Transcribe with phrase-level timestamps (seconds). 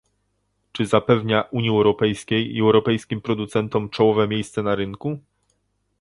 [0.71, 5.19] Czy zapewnia Unii Europejskiej i europejskim producentom czołowe miejsce na rynku?